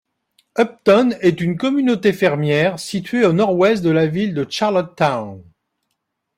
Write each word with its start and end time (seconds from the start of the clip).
Upton 0.57 1.11
est 1.21 1.41
une 1.41 1.57
communauté 1.59 2.11
fermière, 2.11 2.79
situé 2.79 3.23
au 3.23 3.33
nord-ouest 3.33 3.83
de 3.83 3.91
la 3.91 4.07
ville 4.07 4.33
de 4.33 4.47
Charlottetown. 4.49 5.43